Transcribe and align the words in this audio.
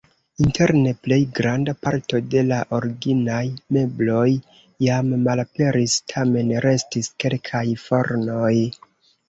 Interne 0.43 0.93
plej 1.07 1.17
granda 1.39 1.75
parto 1.87 2.21
de 2.35 2.41
la 2.47 2.57
originaj 2.77 3.43
mebloj 3.77 4.25
jam 4.87 5.13
malaperis, 5.29 6.01
tamen 6.15 6.53
restis 6.69 7.15
kelkaj 7.27 7.65
fornoj. 7.87 8.53